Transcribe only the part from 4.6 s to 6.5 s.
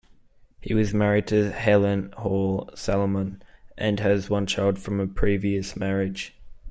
from a previous marriage.